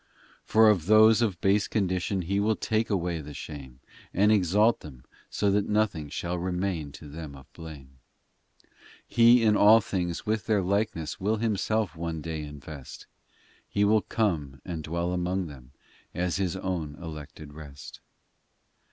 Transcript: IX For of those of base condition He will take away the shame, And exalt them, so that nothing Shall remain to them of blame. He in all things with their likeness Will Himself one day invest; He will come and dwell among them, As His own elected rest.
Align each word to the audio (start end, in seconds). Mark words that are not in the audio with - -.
IX 0.01 0.51
For 0.51 0.67
of 0.69 0.87
those 0.87 1.21
of 1.21 1.39
base 1.41 1.67
condition 1.67 2.23
He 2.23 2.39
will 2.39 2.55
take 2.55 2.89
away 2.89 3.21
the 3.21 3.35
shame, 3.35 3.81
And 4.15 4.31
exalt 4.31 4.79
them, 4.79 5.03
so 5.29 5.51
that 5.51 5.69
nothing 5.69 6.09
Shall 6.09 6.39
remain 6.39 6.91
to 6.93 7.07
them 7.07 7.35
of 7.35 7.53
blame. 7.53 7.99
He 9.05 9.43
in 9.43 9.55
all 9.55 9.79
things 9.79 10.25
with 10.25 10.47
their 10.47 10.63
likeness 10.63 11.19
Will 11.19 11.35
Himself 11.37 11.95
one 11.95 12.19
day 12.19 12.41
invest; 12.41 13.05
He 13.69 13.85
will 13.85 14.01
come 14.01 14.59
and 14.65 14.81
dwell 14.81 15.11
among 15.11 15.45
them, 15.45 15.71
As 16.15 16.37
His 16.37 16.55
own 16.55 16.95
elected 16.95 17.53
rest. 17.53 17.99